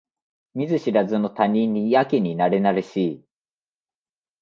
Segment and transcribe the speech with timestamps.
[0.55, 3.25] 見ず知らずの他人にやけになれなれしい